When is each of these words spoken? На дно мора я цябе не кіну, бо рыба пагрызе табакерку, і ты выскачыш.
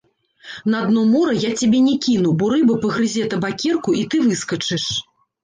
На 0.73 0.77
дно 0.85 1.01
мора 1.09 1.35
я 1.43 1.51
цябе 1.59 1.81
не 1.89 1.93
кіну, 2.07 2.31
бо 2.41 2.49
рыба 2.55 2.79
пагрызе 2.87 3.27
табакерку, 3.35 3.97
і 4.01 4.09
ты 4.13 4.25
выскачыш. 4.27 4.91